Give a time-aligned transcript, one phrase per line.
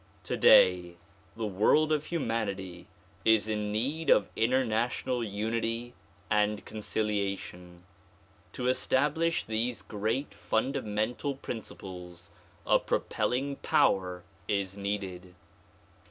[0.23, 0.95] Today
[1.37, 2.87] the world of humanity
[3.23, 5.93] is in need of international unity
[6.27, 7.83] and conciliation.
[8.53, 12.31] To establish these great fundamental principles
[12.65, 15.35] a propelling power is needed.